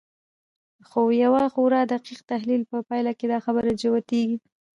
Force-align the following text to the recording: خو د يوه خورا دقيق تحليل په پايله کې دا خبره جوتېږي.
خو 0.89 1.01
د 1.09 1.11
يوه 1.23 1.43
خورا 1.53 1.81
دقيق 1.93 2.19
تحليل 2.31 2.61
په 2.71 2.77
پايله 2.89 3.11
کې 3.19 3.25
دا 3.31 3.37
خبره 3.45 3.69
جوتېږي. 3.81 4.37